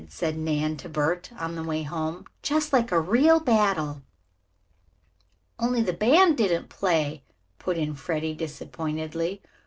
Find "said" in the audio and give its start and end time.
0.09-0.35